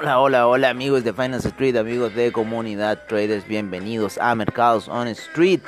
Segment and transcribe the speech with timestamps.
[0.00, 5.08] Hola, hola, hola amigos de Finance Street, amigos de comunidad traders, bienvenidos a Mercados on
[5.08, 5.58] Street.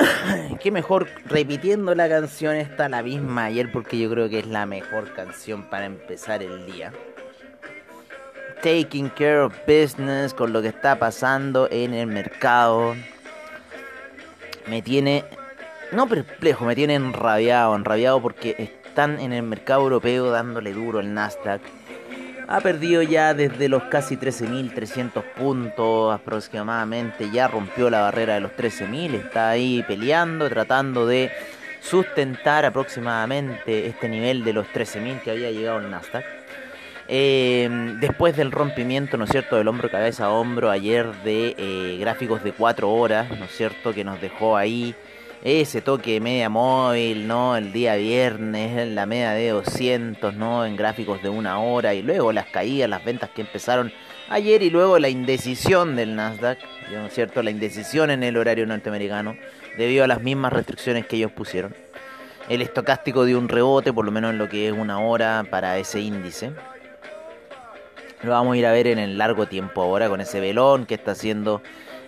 [0.60, 4.66] Qué mejor repitiendo la canción esta la misma ayer porque yo creo que es la
[4.66, 6.92] mejor canción para empezar el día.
[8.60, 12.96] Taking care of business con lo que está pasando en el mercado.
[14.66, 15.24] Me tiene,
[15.92, 21.14] no perplejo, me tiene enrabiado, enrabiado porque están en el mercado europeo dándole duro al
[21.14, 21.77] Nasdaq
[22.48, 28.52] ha perdido ya desde los casi 13.300 puntos aproximadamente, ya rompió la barrera de los
[28.52, 31.30] 13.000, está ahí peleando, tratando de
[31.80, 36.24] sustentar aproximadamente este nivel de los 13.000 que había llegado el Nasdaq.
[37.06, 37.68] Eh,
[38.00, 42.42] después del rompimiento, ¿no es cierto?, del hombro cabeza a hombro ayer de eh, gráficos
[42.42, 44.94] de 4 horas, ¿no es cierto?, que nos dejó ahí
[45.42, 47.56] ese toque de media móvil, ¿no?
[47.56, 50.66] El día viernes, la media de 200, ¿no?
[50.66, 53.92] En gráficos de una hora y luego las caídas, las ventas que empezaron
[54.28, 56.58] ayer y luego la indecisión del Nasdaq,
[56.92, 57.42] ¿no es cierto?
[57.42, 59.36] La indecisión en el horario norteamericano
[59.76, 61.74] debido a las mismas restricciones que ellos pusieron.
[62.48, 65.78] El estocástico de un rebote, por lo menos en lo que es una hora para
[65.78, 66.52] ese índice.
[68.22, 70.94] Lo vamos a ir a ver en el largo tiempo ahora con ese velón que
[70.94, 71.62] está haciendo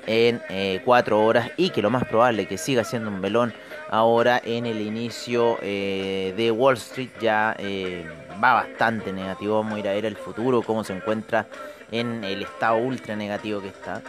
[0.06, 3.52] en eh, cuatro horas y que lo más probable que siga siendo un velón
[3.90, 8.06] ahora en el inicio eh, de Wall Street ya eh,
[8.42, 9.56] va bastante negativo.
[9.56, 11.46] Vamos a ir a ver el futuro, cómo se encuentra
[11.90, 14.02] en el estado ultra negativo que está.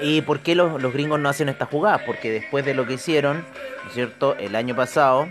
[0.00, 2.04] ¿Y por qué los, gringos no hacen esta jugada?
[2.04, 3.44] Porque después de lo que hicieron,
[3.82, 4.34] ¿no es cierto?
[4.36, 5.28] El año pasado,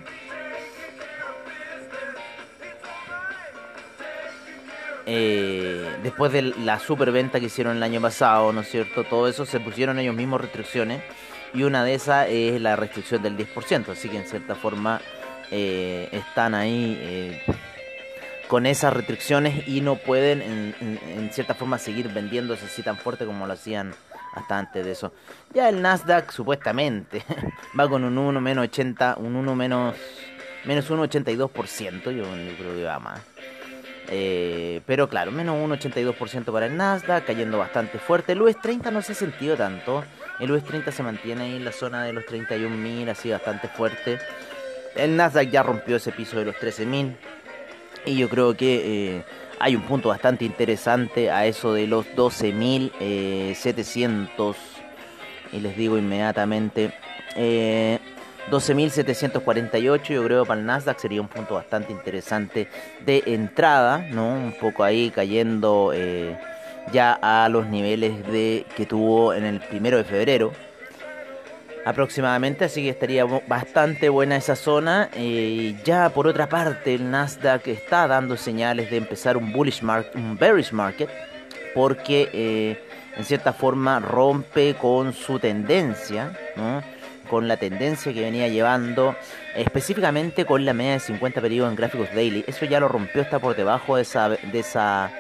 [5.06, 9.04] Eh, después de la superventa que hicieron el año pasado, ¿no es cierto?
[9.04, 11.02] Todo eso se pusieron ellos mismos restricciones
[11.54, 15.02] y una de esas es la restricción del 10%, así que en cierta forma
[15.52, 17.44] eh, están ahí eh,
[18.48, 23.46] con esas restricciones y no pueden en, cierta forma seguir vendiéndose así tan fuerte como
[23.46, 23.94] lo hacían
[24.34, 25.14] hasta antes de eso.
[25.54, 27.24] Ya el Nasdaq supuestamente
[27.80, 29.96] va con un 1 menos 80, un 1 menos
[30.66, 32.24] menos 1,82%, yo, yo
[32.58, 33.22] creo que va más.
[34.16, 38.34] Eh, pero claro, menos un 82% para el Nasdaq, cayendo bastante fuerte.
[38.34, 40.04] El US 30 no se ha sentido tanto.
[40.40, 44.20] El US 30 se mantiene ahí en la zona de los 31.000, así bastante fuerte.
[44.96, 47.16] El Nasdaq ya rompió ese piso de los 13.000.
[48.06, 49.24] Y yo creo que eh,
[49.60, 54.56] hay un punto bastante interesante a eso de los 12.700.
[55.54, 56.94] y les digo inmediatamente.
[57.36, 57.98] Eh,
[58.52, 62.68] 12.748 yo creo para el Nasdaq sería un punto bastante interesante
[63.06, 64.28] de entrada, ¿no?
[64.34, 66.38] Un poco ahí cayendo eh,
[66.92, 70.52] ya a los niveles de que tuvo en el primero de febrero
[71.86, 75.10] aproximadamente, así que estaría bastante buena esa zona.
[75.14, 80.16] Eh, ya por otra parte el Nasdaq está dando señales de empezar un bullish market,
[80.16, 81.10] un bearish market,
[81.74, 82.82] porque eh,
[83.18, 86.93] en cierta forma rompe con su tendencia, ¿no?
[87.34, 89.16] Con la tendencia que venía llevando,
[89.56, 92.46] específicamente con la media de 50 periodos en gráficos daily.
[92.46, 95.12] Eso ya lo rompió, está por debajo de esa, de esa,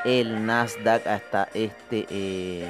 [0.04, 2.68] el Nasdaq hasta este eh,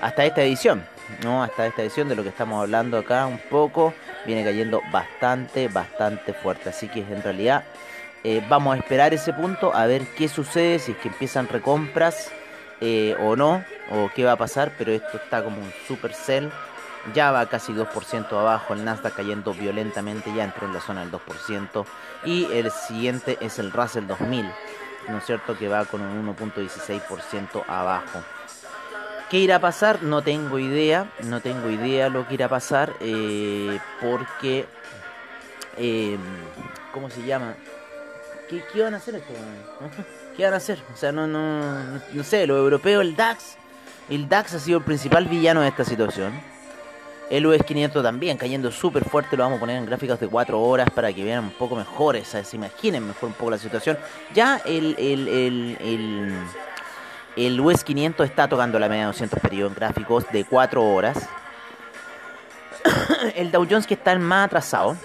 [0.00, 0.84] hasta esta edición,
[1.22, 1.42] ¿no?
[1.42, 3.94] Hasta esta edición de lo que estamos hablando acá un poco,
[4.26, 6.70] viene cayendo bastante, bastante fuerte.
[6.70, 7.64] Así que en realidad
[8.22, 12.30] eh, vamos a esperar ese punto a ver qué sucede, si es que empiezan recompras
[12.80, 16.48] eh, o no, o qué va a pasar, pero esto está como un super cell.
[17.14, 21.10] Ya va casi 2% abajo, el Nasdaq cayendo violentamente, ya entró en la zona del
[21.10, 21.86] 2%.
[22.24, 24.50] Y el siguiente es el Russell 2000,
[25.08, 25.56] ¿no es cierto?
[25.56, 28.22] Que va con un 1.16% abajo.
[29.30, 30.02] ¿Qué irá a pasar?
[30.02, 34.66] No tengo idea, no tengo idea lo que irá a pasar, eh, porque,
[35.76, 36.18] eh,
[36.92, 37.54] ¿cómo se llama?
[38.48, 39.36] ¿Qué, ¿Qué, van a hacer estos?
[40.36, 40.82] ¿Qué van a hacer?
[40.92, 43.54] O sea, no, no, no sé, los europeos, el DAX,
[44.08, 46.32] el DAX ha sido el principal villano de esta situación.
[47.30, 50.60] El US 500 también cayendo súper fuerte, lo vamos a poner en gráficos de 4
[50.60, 53.96] horas para que vean un poco mejor, se imaginen mejor un poco la situación.
[54.34, 56.34] Ya el, el, el
[57.36, 61.28] el US 500 está tocando la media de 200 periodos gráficos de 4 horas.
[63.36, 64.96] el Dow Jones que está el más atrasado.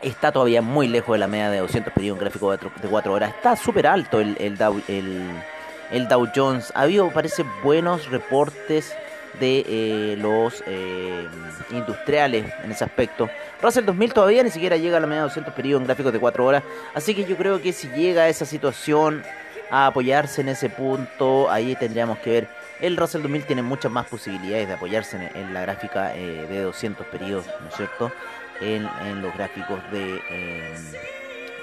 [0.00, 3.34] Está todavía muy lejos de la media de 200 periodos gráficos de 4 horas.
[3.34, 6.72] Está súper alto el, el, Dow, el, Dow Jones.
[6.74, 8.94] Ha habido, parece, buenos reportes
[9.40, 11.26] de eh, los eh,
[11.70, 13.28] industriales en ese aspecto.
[13.60, 16.44] Russell 2000 todavía ni siquiera llega a la media de 200 periodos gráficos de 4
[16.44, 16.62] horas.
[16.94, 19.24] Así que yo creo que si llega a esa situación
[19.70, 21.50] a apoyarse en ese punto.
[21.50, 22.48] Ahí tendríamos que ver.
[22.80, 27.06] El Russell 2000 tiene muchas más posibilidades de apoyarse en, la gráfica eh, de 200
[27.06, 28.12] periodos, ¿no es cierto?
[28.60, 28.84] En,
[29.20, 30.20] los gráficos de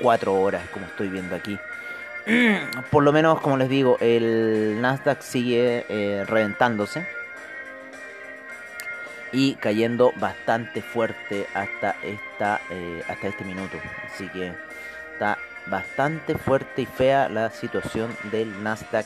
[0.01, 1.57] 4 em, horas, como estoy viendo aquí.
[2.91, 7.07] Por lo menos, como les digo, el Nasdaq sigue eh, reventándose
[9.31, 13.77] y cayendo bastante fuerte hasta esta eh, hasta este minuto.
[14.05, 14.53] Así que
[15.13, 15.37] está
[15.67, 19.05] bastante fuerte y fea la situación del Nasdaq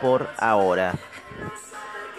[0.00, 0.94] por ahora.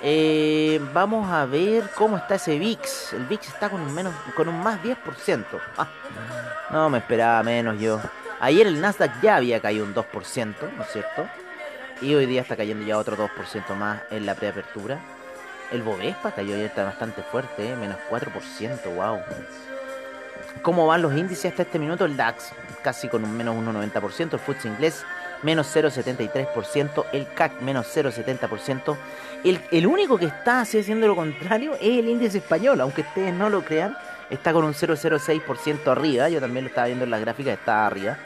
[0.04, 3.14] Eh, vamos a ver cómo está ese VIX.
[3.14, 5.46] El VIX está con un menos, con un más 10%.
[5.78, 5.88] Ah,
[6.72, 8.00] no me esperaba menos yo.
[8.40, 11.28] Ayer el Nasdaq ya había caído un 2%, ¿no es cierto?
[12.02, 15.00] Y hoy día está cayendo ya otro 2% más en la preapertura.
[15.72, 17.76] El Bovespa cayó ayer está bastante fuerte, ¿eh?
[17.76, 19.20] menos 4%, wow.
[20.64, 22.06] ¿Cómo van los índices hasta este minuto?
[22.06, 25.06] El DAX casi con un menos 1,90%, el FTSE inglés
[25.44, 28.98] menos 0,73%, el CAC menos 0,70%.
[29.44, 33.50] El, el único que está haciendo lo contrario es el índice español, aunque ustedes no
[33.50, 33.98] lo crean,
[34.30, 38.18] está con un 0,06% arriba, yo también lo estaba viendo en las gráficas, está arriba.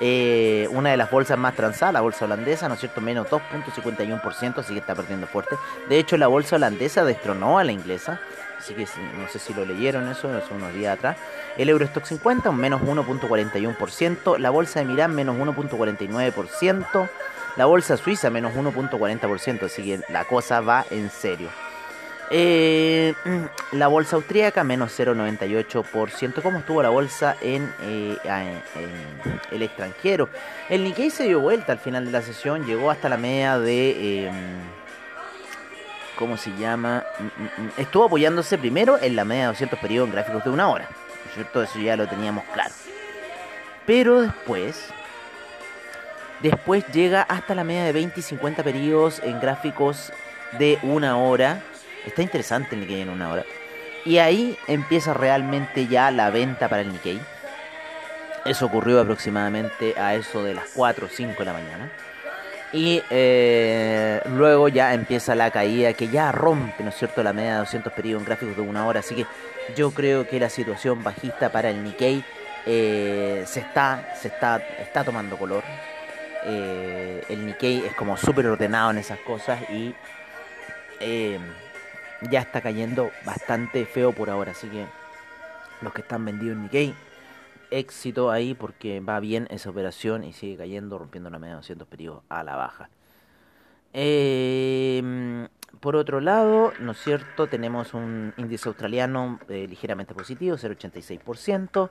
[0.00, 3.00] Eh, una de las bolsas más transadas, la bolsa holandesa, ¿no es cierto?
[3.00, 5.56] Menos 2.51%, así que está perdiendo fuerte.
[5.88, 8.20] De hecho, la bolsa holandesa destronó a la inglesa
[8.64, 8.86] así que
[9.18, 11.16] no sé si lo leyeron eso, hace unos días atrás.
[11.56, 17.08] El Eurostock 50, un menos 1.41%, la bolsa de Milán menos 1.49%,
[17.56, 21.48] la bolsa suiza menos 1.40%, así que la cosa va en serio.
[22.30, 23.14] Eh,
[23.72, 26.42] la bolsa austríaca menos 0,98%.
[26.42, 28.16] ¿Cómo estuvo la bolsa en, eh,
[29.50, 30.28] el extranjero?
[30.68, 34.26] El Nikkei se dio vuelta al final de la sesión, llegó hasta la media de...
[34.26, 34.34] Em,
[36.16, 37.04] ¿cómo se llama?
[37.18, 37.70] Mm, mm, mm.
[37.78, 40.88] Estuvo apoyándose primero en la media de 200 periodos en gráficos de una hora.
[40.88, 41.62] ¿no es cierto?
[41.62, 42.72] Eso ya lo teníamos claro.
[43.86, 44.88] Pero después,
[46.40, 50.12] después llega hasta la media de 20 y 50 periodos en gráficos
[50.58, 51.62] de una hora.
[52.06, 53.44] Está interesante el Nikkei en una hora.
[54.04, 57.20] Y ahí empieza realmente ya la venta para el Nikkei.
[58.44, 61.90] Eso ocurrió aproximadamente a eso de las 4 o 5 de la mañana.
[62.72, 67.52] Y eh, luego ya empieza la caída que ya rompe, ¿no es cierto?, la media
[67.52, 69.00] de 200 periodos en gráficos de una hora.
[69.00, 69.26] Así que
[69.74, 72.22] yo creo que la situación bajista para el Nikkei
[72.66, 75.62] eh, se, está, se está, está tomando color.
[76.44, 79.94] Eh, el Nikkei es como súper ordenado en esas cosas y
[82.30, 84.52] ya está cayendo bastante feo por ahora.
[84.52, 84.86] Así que
[85.82, 86.94] los que están vendidos en Nikkei,
[87.70, 91.88] éxito ahí porque va bien esa operación y sigue cayendo, rompiendo la media de 200
[91.88, 92.88] periodos a la baja.
[93.92, 95.48] Eh,
[95.80, 97.46] por otro lado, ¿no es cierto?
[97.46, 101.90] Tenemos un índice australiano eh, ligeramente positivo, 0,86%.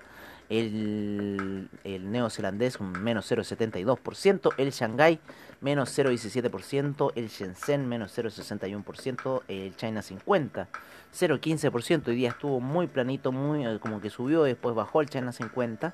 [0.50, 4.54] El, el neozelandés un menos 0,72%.
[4.58, 5.20] El Shanghai
[5.62, 7.12] menos 0,17%.
[7.16, 9.42] El Shenzhen menos 0,61%.
[9.48, 10.68] El China 50
[11.14, 12.08] 0,15%.
[12.08, 15.94] Hoy día estuvo muy planito, muy eh, como que subió, después bajó el China 50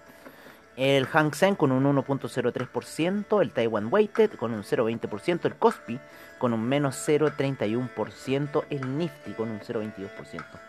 [0.80, 6.00] el Hang Seng con un 1.03%, el Taiwan Weighted con un 0.20%, el Kospi
[6.38, 10.69] con un menos 0.31%, el Nifty con un 0.22%.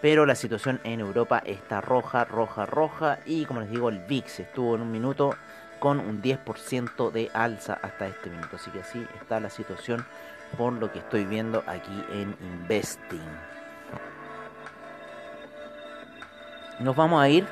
[0.00, 4.40] Pero la situación en Europa está roja, roja, roja y como les digo el VIX
[4.40, 5.34] estuvo en un minuto
[5.80, 8.56] con un 10% de alza hasta este minuto.
[8.56, 10.04] Así que así está la situación
[10.56, 13.20] por lo que estoy viendo aquí en Investing.
[16.80, 17.46] Nos vamos a ir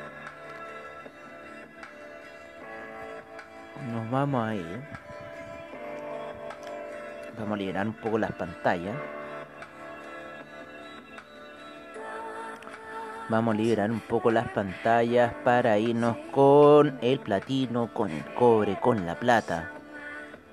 [3.87, 4.81] nos vamos a ir.
[7.37, 8.95] Vamos a liberar un poco las pantallas.
[13.29, 18.79] Vamos a liberar un poco las pantallas para irnos con el platino, con el cobre,
[18.79, 19.71] con la plata.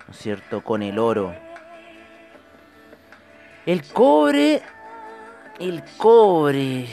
[0.09, 0.65] ¿No es cierto?
[0.65, 1.33] Con el oro.
[3.65, 4.61] El cobre.
[5.61, 6.89] El cobre.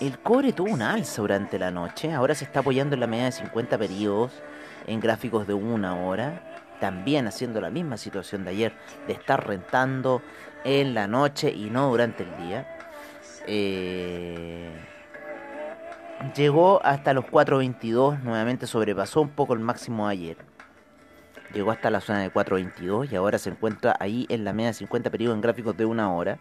[0.00, 2.10] El cobre tuvo un alza durante la noche.
[2.14, 4.32] Ahora se está apoyando en la media de 50 periodos
[4.86, 6.40] en gráficos de una hora,
[6.80, 8.72] también haciendo la misma situación de ayer,
[9.06, 10.22] de estar rentando
[10.64, 12.66] en la noche y no durante el día.
[13.46, 14.70] Eh,
[16.36, 20.36] llegó hasta los 4.22, nuevamente sobrepasó un poco el máximo de ayer.
[21.54, 25.10] Llegó hasta la zona de 4.22 y ahora se encuentra ahí en la media 50
[25.10, 26.38] periodos en gráficos de una hora.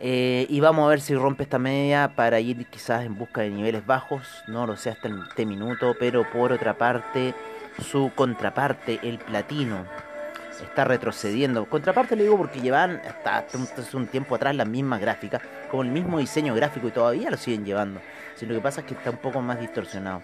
[0.00, 3.50] Eh, y vamos a ver si rompe esta media para ir quizás en busca de
[3.50, 4.28] niveles bajos.
[4.46, 7.34] No lo sé hasta este minuto, pero por otra parte,
[7.80, 9.84] su contraparte, el platino,
[10.60, 11.64] está retrocediendo.
[11.66, 15.92] Contraparte le digo porque llevan hasta, hasta un tiempo atrás las mismas gráficas, con el
[15.92, 18.00] mismo diseño gráfico y todavía lo siguen llevando.
[18.36, 20.22] Si lo que pasa es que está un poco más distorsionado.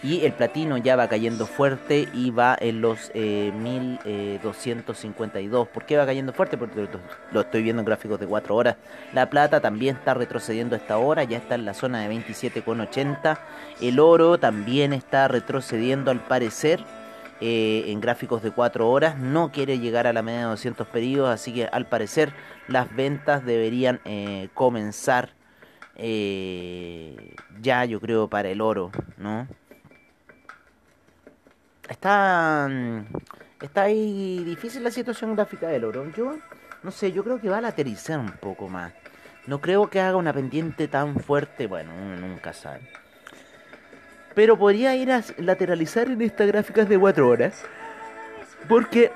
[0.00, 5.66] Y el platino ya va cayendo fuerte y va en los 1252.
[5.66, 6.56] Eh, ¿Por qué va cayendo fuerte?
[6.56, 6.86] Porque
[7.32, 8.76] lo estoy viendo en gráficos de 4 horas.
[9.12, 13.38] La plata también está retrocediendo a esta hora, ya está en la zona de 27,80.
[13.80, 16.78] El oro también está retrocediendo al parecer.
[17.40, 21.30] Eh, en gráficos de 4 horas, no quiere llegar a la media de 200 pedidos,
[21.30, 22.32] así que al parecer
[22.66, 25.36] las ventas deberían eh, comenzar
[27.60, 29.48] ya, yo creo, para el oro, ¿no?
[31.88, 33.06] está mm,
[33.60, 36.10] está ahí difícil la situación gráfica del oro.
[36.16, 36.36] Yo
[36.82, 38.92] no sé, yo creo que va a laterizar un poco más.
[39.46, 42.80] No creo que haga una pendiente tan fuerte, bueno, nunca sabe.
[44.34, 47.64] Pero podría ir a lateralizar en estas gráficas de 4 horas.
[48.68, 49.10] Porque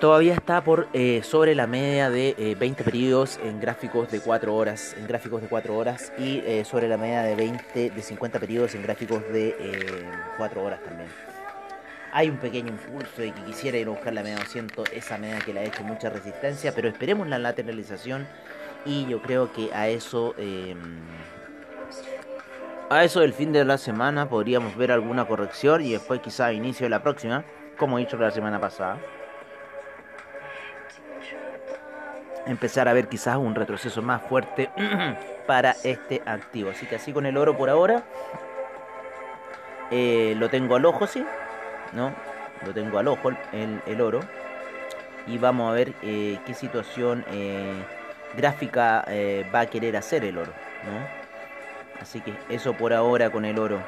[0.00, 4.54] todavía está por eh, sobre la media de 20 eh, periodos en gráficos de 4
[4.54, 8.38] horas, en gráficos de 4 horas y eh, sobre la media de 20 de 50
[8.40, 9.54] periodos en gráficos de
[10.38, 11.08] 4 horas también
[12.12, 15.38] hay un pequeño impulso de que quisiera ir a buscar la media 200, esa media
[15.38, 18.26] que le ha hecho mucha resistencia, pero esperemos la lateralización
[18.84, 20.78] y yo creo que a eso em,
[22.90, 26.52] a eso del fin de la semana podríamos ver alguna corrección y después quizá a
[26.52, 27.44] inicio de la próxima,
[27.78, 28.98] como he dicho la semana pasada.
[32.46, 34.70] Empezar a ver quizás un retroceso más fuerte
[35.46, 36.70] para este activo.
[36.70, 38.02] Así que así con el oro por ahora.
[39.92, 41.24] Eh, lo tengo al ojo, sí.
[41.92, 42.12] ¿no?
[42.66, 44.20] Lo tengo al ojo, el, oro.
[45.28, 47.84] Y vamos a ver eh, qué situación eh,
[48.36, 49.04] gráfica
[49.54, 50.52] va a querer hacer el oro,
[50.84, 51.19] ¿no?
[52.00, 53.82] Así que eso por ahora con el oro.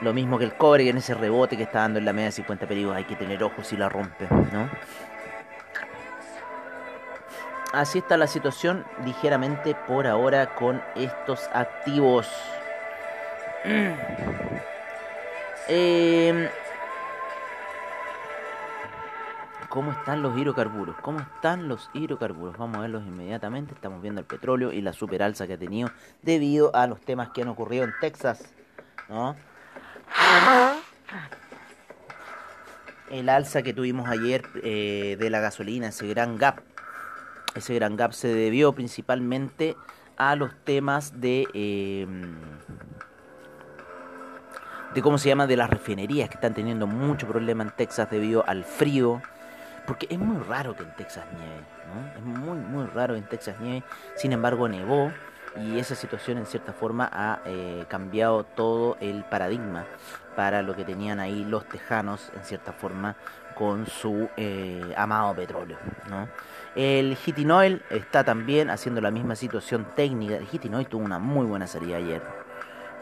[0.00, 2.26] Lo mismo que el cobre, que en ese rebote que está dando en la media
[2.26, 4.68] de 50 periodos hay que tener ojo si la rompe, ¿no?
[7.72, 12.28] Así está la situación ligeramente por ahora con estos activos.
[15.68, 16.50] Eh,
[19.74, 20.94] ¿Cómo están los hidrocarburos?
[21.02, 22.56] ¿Cómo están los hidrocarburos?
[22.56, 23.74] Vamos a verlos inmediatamente.
[23.74, 25.90] Estamos viendo el petróleo y la super alza que ha tenido
[26.22, 28.54] debido a los temas que han ocurrido en Texas.
[29.08, 29.34] ¿no?
[33.10, 36.60] El alza que tuvimos ayer eh, de la gasolina, ese gran gap.
[37.56, 39.76] Ese gran gap se debió principalmente
[40.16, 41.48] a los temas de...
[41.52, 42.06] Eh,
[44.94, 48.44] de cómo se llama, de las refinerías que están teniendo mucho problema en Texas debido
[48.46, 49.20] al frío.
[49.86, 51.60] Porque es muy raro que en Texas nieve,
[51.92, 52.18] ¿no?
[52.18, 53.82] Es muy, muy raro que en Texas nieve.
[54.16, 55.12] Sin embargo, nevó
[55.56, 59.84] y esa situación en cierta forma ha eh, cambiado todo el paradigma
[60.34, 63.16] para lo que tenían ahí los tejanos en cierta forma
[63.54, 65.78] con su eh, amado petróleo.
[66.10, 66.28] ¿no?
[66.74, 70.36] El Hitinoil está también haciendo la misma situación técnica.
[70.36, 72.22] El Hitinoil tuvo una muy buena salida ayer.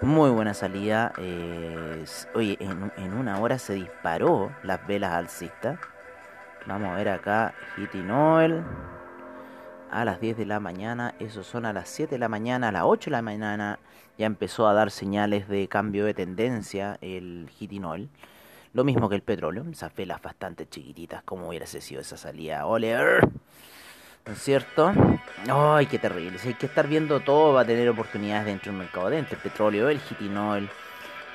[0.03, 1.12] Muy buena salida.
[1.17, 5.79] Eh, oye, en, en, una hora se disparó las velas alcistas.
[6.66, 8.62] Vamos a ver acá Hitinoil
[9.90, 12.73] a las 10 de la mañana, eso son a las 7 de la mañana, a
[12.73, 13.78] las 8 de la mañana
[14.16, 18.09] ya empezó a dar señales de cambio de tendencia el hitinol.
[18.73, 22.64] Lo mismo que el petróleo, esas velas bastante chiquititas, como hubiera sido esa salida.
[22.64, 22.97] ¡Ole!
[24.25, 24.92] ¿No es cierto?
[25.52, 26.38] ¡Ay, qué terrible!
[26.38, 29.42] Si hay que estar viendo todo, va a tener oportunidades dentro del mercado, dentro el
[29.42, 30.71] petróleo, el hitinol.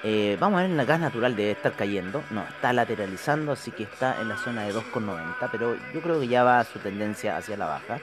[0.03, 2.23] Eh, vamos a ver, en la gas natural debe estar cayendo.
[2.29, 6.27] No, está lateralizando, así que está en la zona de 2,90, pero yo creo que
[6.27, 7.99] ya va su tendencia hacia la baja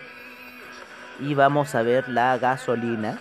[1.20, 3.18] y vamos a ver la gasolina.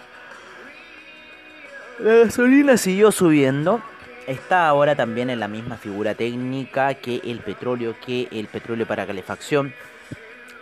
[2.00, 3.82] La gasolina siguió subiendo.
[4.28, 9.06] Está ahora también en la misma figura técnica que el petróleo, que el petróleo para
[9.06, 9.74] calefacción.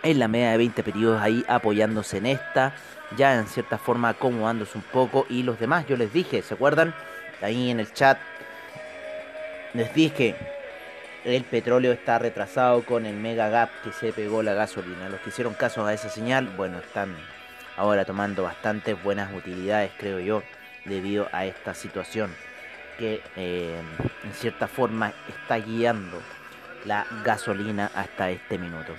[0.02, 2.74] En la media de 20 periodos ahí apoyándose en esta.
[3.16, 5.26] Ya en cierta forma acomodándose un poco.
[5.28, 6.94] Y los demás, yo les dije, ¿se acuerdan?
[7.42, 8.18] Ahí en el chat.
[9.74, 10.36] Les dije
[11.24, 15.08] el petróleo está retrasado con el mega gap que se pegó la gasolina.
[15.08, 17.14] Los que hicieron caso a esa señal, bueno, están
[17.76, 20.42] ahora tomando bastantes buenas utilidades, creo yo,
[20.84, 22.34] debido a esta situación
[22.98, 23.80] que eh,
[24.24, 26.20] en cierta forma está guiando
[26.84, 28.92] la gasolina hasta este minuto.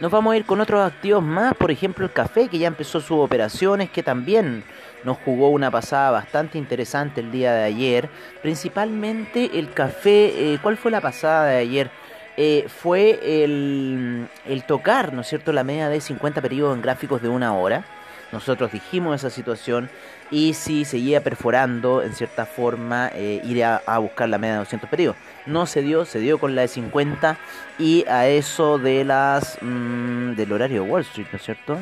[0.00, 3.00] Nos vamos a ir con otros activos más, por ejemplo el café que ya empezó
[3.00, 4.64] sus operaciones, que también
[5.04, 8.08] nos jugó una pasada bastante interesante el día de ayer.
[8.42, 11.90] Principalmente el café, eh, ¿cuál fue la pasada de ayer?
[12.36, 17.22] Eh, fue el, el, tocar, ¿no es cierto?, la media de 50 periodos en gráficos
[17.22, 17.84] de una hora.
[18.32, 19.88] Nosotros dijimos esa situación
[20.30, 24.90] y si seguía perforando, en cierta forma, eh, ir a, buscar la media de 200
[24.90, 25.16] periodos.
[25.46, 27.38] No se dio, se dio con la de 50
[27.78, 31.78] y a eso de las mm, del horario de Wall Street, ¿no es cierto?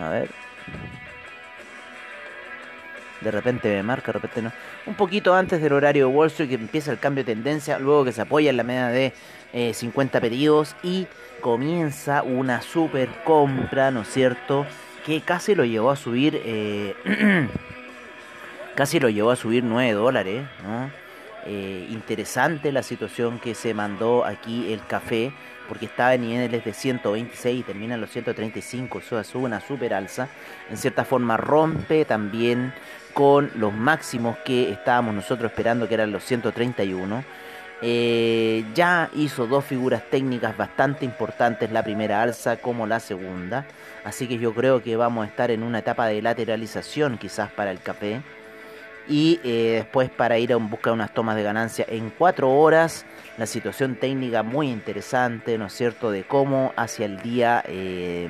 [0.00, 0.30] A ver.
[3.20, 4.52] De repente me marca, de repente no.
[4.86, 8.04] Un poquito antes del horario de Wall Street que empieza el cambio de tendencia, luego
[8.04, 9.12] que se apoya en la media de
[9.74, 11.06] 50 eh, periodos y
[11.40, 14.66] comienza una super compra, ¿no es cierto?
[15.04, 16.94] Que casi lo llevó a subir, eh,
[18.74, 20.99] casi lo llevó a subir 9 dólares, ¿no?
[21.46, 25.32] Eh, interesante la situación que se mandó aquí el café,
[25.68, 29.94] porque estaba en niveles de 126 y termina en los 135, eso sube una super
[29.94, 30.28] alza.
[30.68, 32.72] En cierta forma rompe también
[33.14, 37.24] con los máximos que estábamos nosotros esperando, que eran los 131.
[37.82, 43.66] Eh, ya hizo dos figuras técnicas bastante importantes, la primera alza como la segunda.
[44.04, 47.70] Así que yo creo que vamos a estar en una etapa de lateralización quizás para
[47.70, 48.20] el café.
[49.08, 53.04] Y eh, después para ir a buscar unas tomas de ganancia en cuatro horas.
[53.38, 56.10] La situación técnica muy interesante, ¿no es cierto?
[56.10, 57.64] De cómo hacia el día...
[57.66, 58.28] Eh,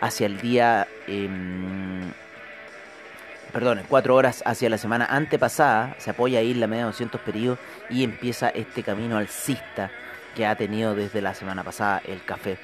[0.00, 2.10] hacia el día em,
[3.52, 7.20] perdón, en cuatro horas hacia la semana antepasada, se apoya ahí la media de 200
[7.20, 7.58] periodos
[7.90, 9.90] y empieza este camino alcista
[10.34, 12.58] que ha tenido desde la semana pasada el café.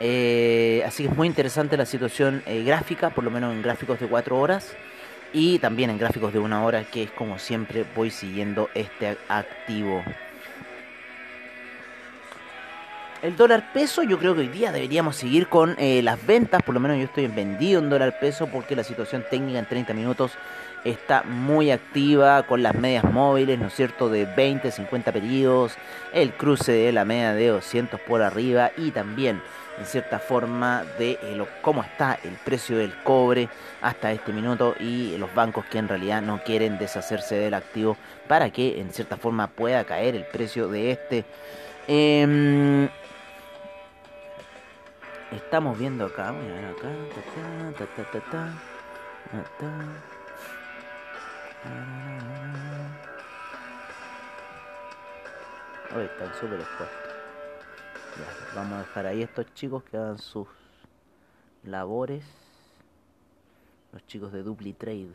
[0.00, 3.98] Eh, así que es muy interesante la situación eh, gráfica, por lo menos en gráficos
[3.98, 4.76] de cuatro horas
[5.32, 10.02] y también en gráficos de una hora, que es como siempre voy siguiendo este activo.
[13.20, 16.72] El dólar peso, yo creo que hoy día deberíamos seguir con eh, las ventas, por
[16.72, 20.38] lo menos yo estoy vendido en dólar peso porque la situación técnica en 30 minutos
[20.84, 25.76] está muy activa con las medias móviles, ¿no es cierto?, de 20, 50 periodos,
[26.12, 29.42] el cruce de la media de 200 por arriba y también,
[29.78, 33.48] en cierta forma, de eh, cómo está el precio del cobre
[33.80, 38.50] hasta este minuto y los bancos que en realidad no quieren deshacerse del activo para
[38.50, 41.24] que, en cierta forma, pueda caer el precio de este.
[41.86, 42.88] Eh,
[45.30, 46.88] Estamos viendo acá, voy a ver acá.
[47.78, 48.48] Ta, ta, ta, ta,
[55.94, 56.08] Hoy
[56.40, 57.07] súper expuestos.
[58.54, 60.48] Vamos a dejar ahí estos chicos que hagan sus
[61.64, 62.24] labores.
[63.92, 65.12] Los chicos de Dupli Trade.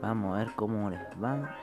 [0.00, 1.56] Vamos a ver cómo les va.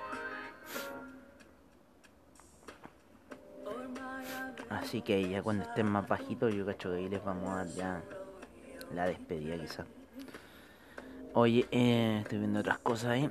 [4.69, 7.67] Así que ya cuando estén más bajitos, yo cacho que ahí les vamos a dar
[7.67, 8.01] ya
[8.93, 9.98] la despedida quizás.
[11.41, 13.29] Oye, eh, estoy viendo otras cosas ahí.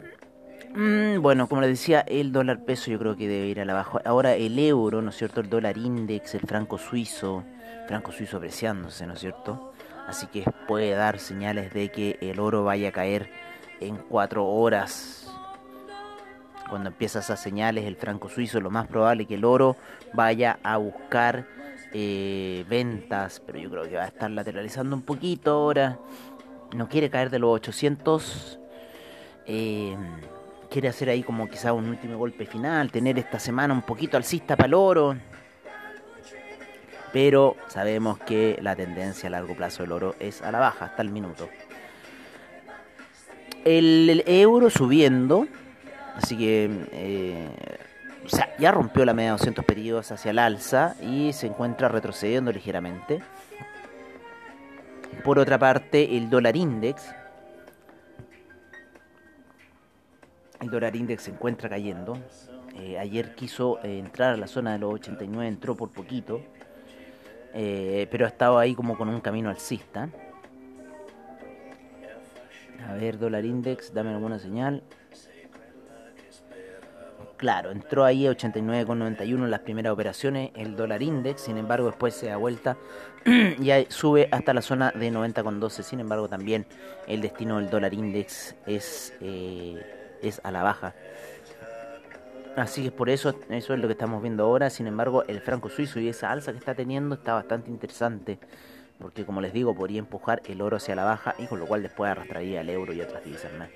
[0.75, 3.75] Mm, bueno, como les decía, el dólar peso yo creo que debe ir a la
[3.75, 4.01] baja.
[4.07, 5.42] Ahora el euro, ¿no es cierto?
[5.42, 7.44] El dólar index, el franco suizo,
[7.87, 9.75] franco suizo apreciándose, ¿no es cierto?
[10.07, 13.29] Así que puede dar señales de que el oro vaya a caer
[13.79, 15.31] en cuatro horas.
[16.71, 19.77] Cuando empieza esas señales, el franco suizo, lo más probable es que el oro
[20.14, 21.44] vaya a buscar
[21.92, 25.99] eh, ventas, pero yo creo que va a estar lateralizando un poquito ahora.
[26.74, 28.59] No quiere caer de los 800.
[29.46, 29.96] Eh,
[30.70, 34.57] quiere hacer ahí como quizá un último golpe final, tener esta semana un poquito alcista
[34.57, 35.16] para el oro.
[37.12, 41.02] Pero sabemos que la tendencia a largo plazo del oro es a la baja hasta
[41.02, 41.48] el minuto.
[43.64, 45.46] El, euro subiendo,
[46.14, 47.48] así que eh,
[48.59, 53.22] ya rompió la media de 200 periodos hacia el alza y se encuentra retrocediendo ligeramente.
[55.24, 57.14] Por otra parte, el dólar index
[60.61, 62.18] El dólar index se encuentra cayendo.
[62.81, 66.42] Eh, ayer quiso eh, entrar a la zona de los 89, entró por poquito.
[67.54, 70.09] Eh, pero ha estado ahí como con un camino alcista.
[72.88, 74.83] A ver, dólar index, dame alguna señal.
[77.38, 82.14] Claro, entró ahí a 89,91 en las primeras operaciones el dólar index, sin embargo después
[82.14, 82.77] se da vuelta
[83.24, 85.83] y sube hasta la zona de 90,12.
[85.83, 86.66] Sin embargo también
[87.07, 90.94] el destino del dólar index es es a la baja.
[92.57, 94.68] Así que por eso, eso es lo que estamos viendo ahora.
[94.68, 98.38] Sin embargo, el franco suizo y esa alza que está teniendo está bastante interesante.
[98.98, 101.83] Porque como les digo, podría empujar el oro hacia la baja y con lo cual
[101.83, 103.68] después arrastraría el euro y otras divisas más.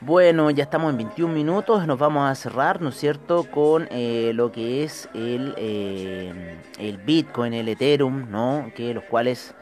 [0.00, 4.30] Bueno, ya estamos en 21 minutos, nos vamos a cerrar, ¿no es cierto?, con eh,
[4.32, 9.56] lo que es el, eh, el Bitcoin, el Ethereum, ¿no?, que los cuales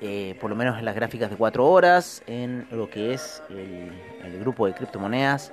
[0.00, 4.38] eh, por lo menos en las gráficas de 4 horas, en lo que es el,
[4.38, 5.52] grupo de criptomonedas.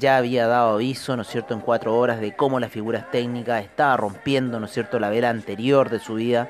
[0.00, 3.62] Ya había dado aviso, ¿no es cierto?, en 4 horas de cómo las figuras técnicas
[3.62, 6.48] estaba rompiendo, ¿no es cierto?, la vela anterior de su vida.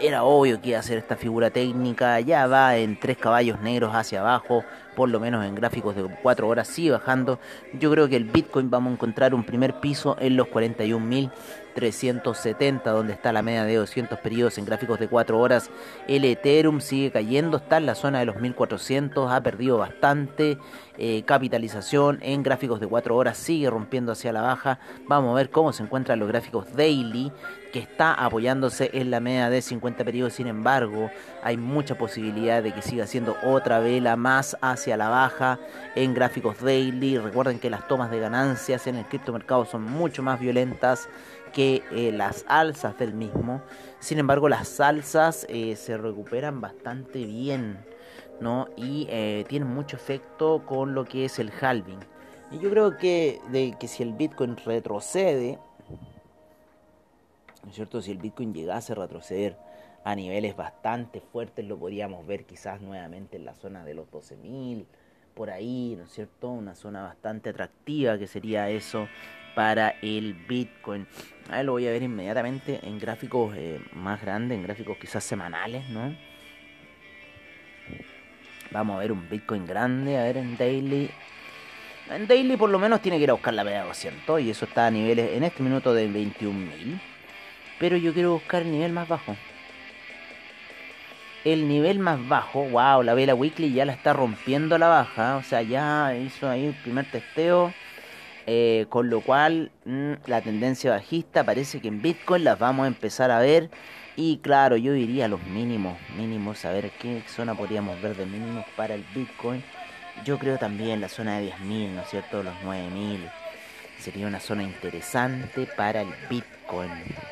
[0.00, 3.94] Era obvio que iba a ser esta figura técnica, ya va en tres caballos negros
[3.94, 4.64] hacia abajo,
[5.00, 7.38] por lo menos en gráficos de 4 horas sigue bajando.
[7.72, 11.30] Yo creo que el Bitcoin vamos a encontrar un primer piso en los 41.000
[11.74, 15.70] 370, donde está la media de 200 periodos en gráficos de 4 horas.
[16.08, 20.58] El Ethereum sigue cayendo, está en la zona de los 1400, ha perdido bastante
[20.98, 24.78] eh, capitalización en gráficos de 4 horas, sigue rompiendo hacia la baja.
[25.06, 27.32] Vamos a ver cómo se encuentran los gráficos daily,
[27.72, 30.34] que está apoyándose en la media de 50 periodos.
[30.34, 31.10] Sin embargo,
[31.42, 35.58] hay mucha posibilidad de que siga siendo otra vela más hacia la baja
[35.94, 37.18] en gráficos daily.
[37.18, 41.08] Recuerden que las tomas de ganancias en el criptomercado son mucho más violentas
[41.52, 43.62] que eh, las alzas del mismo.
[43.98, 47.84] Sin embargo, las alzas eh, se recuperan bastante bien,
[48.40, 48.68] ¿no?
[48.76, 52.00] Y eh, tienen mucho efecto con lo que es el halving.
[52.50, 55.58] Y yo creo que, de, que si el Bitcoin retrocede,
[57.62, 58.02] ¿no es cierto?
[58.02, 59.56] Si el Bitcoin llegase a retroceder
[60.04, 64.86] a niveles bastante fuertes, lo podríamos ver quizás nuevamente en la zona de los 12.000,
[65.34, 66.48] por ahí, ¿no es cierto?
[66.48, 69.08] Una zona bastante atractiva que sería eso
[69.54, 71.06] para el Bitcoin.
[71.50, 75.88] A lo voy a ver inmediatamente en gráficos eh, más grandes, en gráficos quizás semanales,
[75.88, 76.14] ¿no?
[78.70, 81.10] Vamos a ver un Bitcoin grande, a ver en daily.
[82.08, 84.64] En daily por lo menos tiene que ir a buscar la media 200 y eso
[84.64, 87.00] está a niveles en este minuto de 21.000.
[87.80, 89.36] Pero yo quiero buscar el nivel más bajo.
[91.44, 95.42] El nivel más bajo, wow, la vela weekly ya la está rompiendo la baja, o
[95.42, 97.72] sea, ya hizo ahí el primer testeo
[98.52, 102.88] eh, con lo cual mm, la tendencia bajista parece que en Bitcoin las vamos a
[102.88, 103.70] empezar a ver.
[104.16, 108.26] Y claro, yo iría a los mínimos, mínimos, a ver qué zona podríamos ver de
[108.26, 109.62] mínimos para el Bitcoin.
[110.24, 112.42] Yo creo también la zona de 10.000, ¿no es cierto?
[112.42, 113.30] Los 9.000.
[113.98, 116.90] Sería una zona interesante para el Bitcoin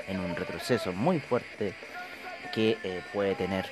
[0.08, 1.74] en un retroceso muy fuerte
[2.54, 3.66] que eh, puede tener.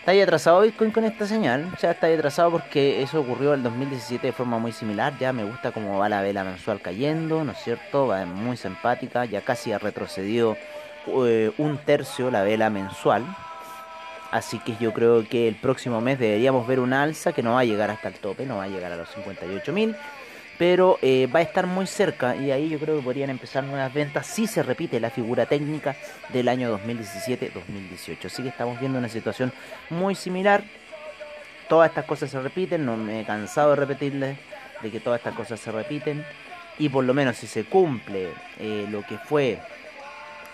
[0.00, 1.70] Está ahí atrasado Bitcoin con esta señal.
[1.72, 5.16] O sea, está ahí atrasado porque eso ocurrió en el 2017 de forma muy similar.
[5.20, 8.08] Ya me gusta cómo va la vela mensual cayendo, ¿no es cierto?
[8.08, 9.24] Va muy simpática.
[9.26, 10.56] Ya casi ha retrocedido
[11.06, 13.24] eh, un tercio la vela mensual.
[14.32, 17.60] Así que yo creo que el próximo mes deberíamos ver un alza que no va
[17.60, 19.94] a llegar hasta el tope, no va a llegar a los 58.000
[20.62, 23.92] pero eh, va a estar muy cerca y ahí yo creo que podrían empezar nuevas
[23.92, 25.96] ventas si se repite la figura técnica
[26.32, 28.26] del año 2017-2018.
[28.26, 29.52] Así que estamos viendo una situación
[29.90, 30.62] muy similar.
[31.68, 34.38] Todas estas cosas se repiten, no me he cansado de repetirles
[34.80, 36.24] de que todas estas cosas se repiten
[36.78, 38.28] y por lo menos si se cumple
[38.60, 39.58] eh, lo que fue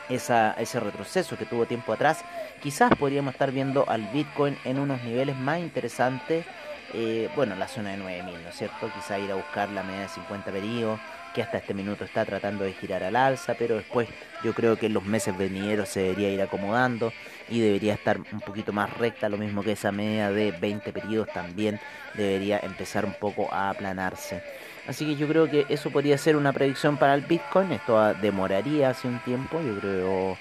[0.08, 2.24] ese retroceso que tuvo tiempo atrás,
[2.62, 6.46] quizás podríamos estar viendo al Bitcoin en unos niveles más interesantes.
[6.94, 8.90] Eh, bueno, la zona de 9000, ¿no es cierto?
[8.94, 10.98] Quizá ir a buscar la media de 50 periodos,
[11.34, 14.08] que hasta este minuto está tratando de girar al alza, pero después
[14.42, 17.12] yo creo que en los meses venideros se debería ir acomodando
[17.50, 21.28] y debería estar un poquito más recta, lo mismo que esa media de 20 periodos
[21.32, 21.78] también
[22.14, 24.42] debería empezar un poco a aplanarse.
[24.86, 27.72] Así que yo creo que eso podría ser una predicción para el Bitcoin.
[27.72, 29.60] Esto demoraría hace un tiempo.
[29.60, 30.38] Yo creo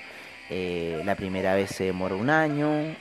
[0.49, 2.95] eh, la primera vez se demoró un año,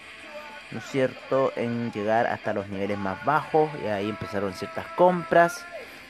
[0.70, 3.70] ¿no es cierto?, en llegar hasta los niveles más bajos.
[3.84, 5.64] Y ahí empezaron ciertas compras.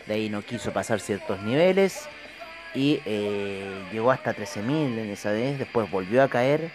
[0.07, 2.09] De ahí no quiso pasar ciertos niveles.
[2.75, 5.59] Y eh, llegó hasta 13.000 en esa vez.
[5.59, 6.71] Después volvió a caer.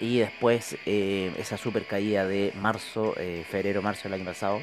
[0.00, 3.14] Y después eh, esa super caída de marzo,
[3.50, 4.60] febrero, marzo del año pasado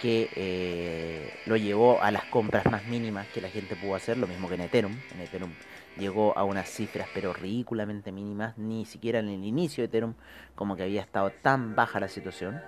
[0.00, 4.26] que eh, lo llevó a las compras más mínimas que la gente pudo hacer, lo
[4.26, 4.54] mismo que.
[4.54, 5.52] En Ethereum
[5.96, 10.14] llegó a unas cifras pero ridículamente mínimas, ni siquiera en el inicio de Ethereum
[10.54, 12.60] como que había estado tan baja la situación.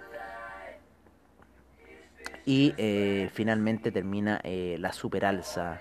[2.44, 5.80] Y eh, finalmente termina eh, la super alza.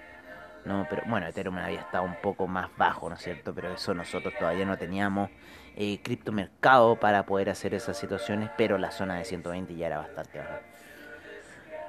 [0.66, 0.86] ¿no?
[0.90, 3.54] Pero bueno, Ethereum había estado un poco más bajo, ¿no es cierto?
[3.54, 5.32] Pero eso nosotros todavía no teníamos
[5.76, 10.38] eh, criptomercado para poder hacer esas situaciones, pero la zona de 120 ya era bastante
[10.38, 10.62] baja.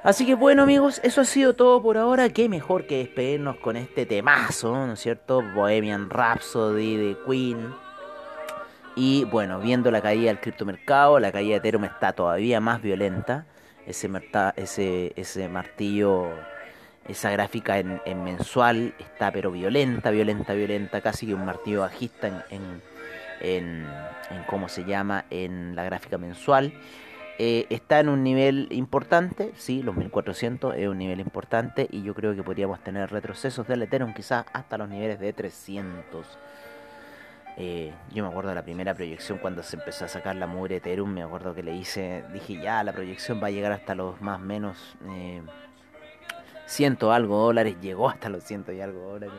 [0.02, 2.28] Así que bueno amigos, eso ha sido todo por ahora.
[2.30, 5.42] Qué mejor que despedirnos con este temazo, ¿no es cierto?
[5.54, 7.72] Bohemian Rhapsody de Queen.
[8.96, 13.46] Y bueno, viendo la caída del criptomercado, la caída de Ethereum está todavía más violenta.
[13.86, 14.10] Ese,
[14.56, 16.30] ese, ese martillo,
[17.06, 21.00] esa gráfica en, mensual está pero violenta, violenta, violenta.
[21.00, 22.82] Casi que un martillo bajista en, en,
[23.40, 23.86] en,
[24.30, 26.72] en cómo se llama, en la gráfica mensual.
[27.38, 32.14] Eh, está en un nivel importante, sí, los 1400 es un nivel importante y yo
[32.14, 36.26] creo que podríamos tener retrocesos del Ethereum quizás hasta los niveles de 300.
[37.56, 40.76] Eh, yo me acuerdo de la primera proyección cuando se empezó a sacar la mugre
[40.76, 44.20] Ethereum, me acuerdo que le hice, dije ya, la proyección va a llegar hasta los
[44.20, 45.42] más o menos eh,
[46.66, 49.34] ciento algo dólares, llegó hasta los ciento y algo dólares.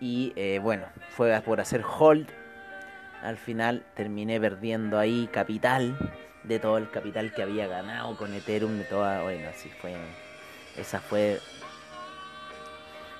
[0.00, 2.28] Y eh, bueno, fue por hacer hold
[3.22, 5.96] al final terminé perdiendo ahí capital
[6.44, 9.96] de todo el capital que había ganado con Ethereum de toda bueno así fue.
[10.76, 11.40] Esa fue.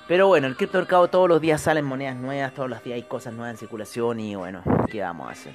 [0.07, 3.35] Pero bueno el criptomercado todos los días salen monedas nuevas todos los días hay cosas
[3.35, 5.55] nuevas en circulación y bueno qué vamos a hacer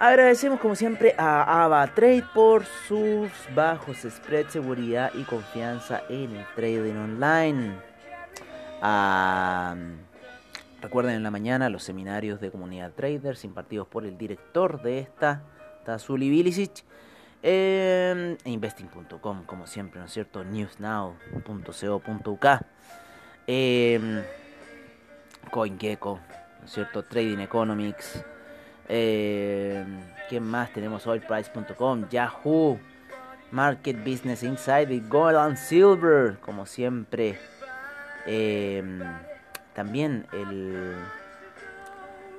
[0.00, 6.96] agradecemos como siempre a AvaTrade por sus bajos spread seguridad y confianza en el trading
[6.96, 7.74] online.
[8.82, 9.76] A
[10.80, 15.42] Recuerden en la mañana los seminarios de comunidad traders impartidos por el director de esta,
[15.84, 16.84] Tazuli Bilicic.
[17.42, 20.44] Investing.com, como siempre, ¿no es cierto?
[20.44, 22.46] newsnow.co.uk.
[23.46, 24.24] Eh,
[25.50, 26.20] CoinGecko,
[26.60, 27.04] ¿no es cierto?
[27.04, 28.24] Trading Economics.
[28.88, 29.84] Eh,
[30.28, 30.72] ¿Quién más?
[30.72, 32.78] Tenemos oilprice.com, Yahoo,
[33.50, 37.38] Market Business Insight Gold and Silver, como siempre.
[38.26, 38.82] Eh,
[39.80, 40.94] también el,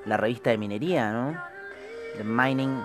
[0.04, 1.36] la revista de minería, ¿no?
[2.16, 2.80] De mining,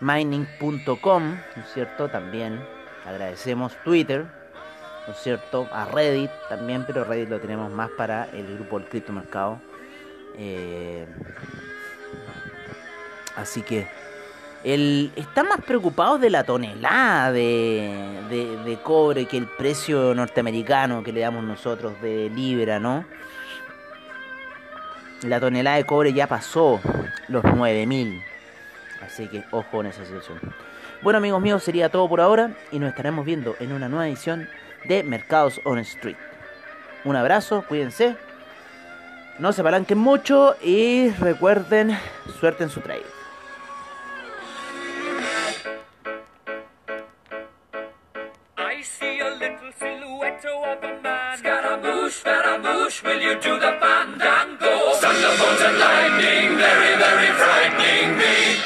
[0.00, 2.08] mining.com, ¿no cierto?
[2.08, 2.60] También
[3.06, 4.26] agradecemos Twitter,
[5.06, 5.68] ¿no cierto?
[5.70, 9.60] A Reddit también, pero Reddit lo tenemos más para el grupo del criptomercado.
[10.36, 11.06] Eh,
[13.36, 13.86] así que
[14.64, 21.04] el, están más preocupados de la tonelada de, de, de, cobre que el precio norteamericano
[21.04, 23.04] que le damos nosotros de libra, ¿no?
[25.22, 26.80] La tonelada de cobre ya pasó
[27.28, 28.22] los 9000.
[29.04, 30.40] Así que ojo en esa situación.
[31.02, 34.48] Bueno amigos míos, sería todo por ahora y nos estaremos viendo en una nueva edición
[34.84, 36.16] de Mercados on Street.
[37.04, 38.16] Un abrazo, cuídense,
[39.38, 41.96] no se apalanquen mucho y recuerden,
[42.40, 43.04] suerte en su trade.
[52.16, 54.65] Scaramouche, will you do the fandango?
[55.46, 58.58] Thunderbolts and lightning, very, very frightening me.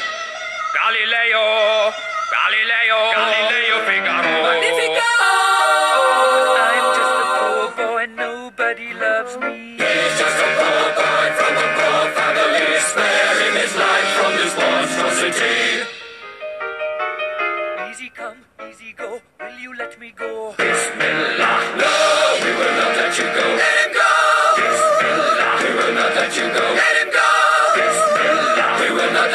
[0.73, 1.93] Galileo,
[2.33, 4.33] Galileo, Galileo Figaro.
[4.41, 5.11] Magnifico!
[6.57, 9.77] I'm just a poor boy, nobody loves me.
[9.77, 15.85] He's just a poor boy from a poor family, sparing his life from this monstrosity.
[17.91, 20.55] Easy come, easy go, will you let me go?